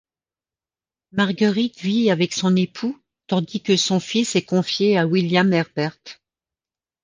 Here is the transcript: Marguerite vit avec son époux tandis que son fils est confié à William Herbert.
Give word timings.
Marguerite 1.11 1.79
vit 1.81 2.09
avec 2.09 2.33
son 2.33 2.55
époux 2.55 2.97
tandis 3.27 3.61
que 3.61 3.77
son 3.77 3.99
fils 3.99 4.35
est 4.35 4.41
confié 4.41 4.97
à 4.97 5.05
William 5.05 5.53
Herbert. 5.53 5.99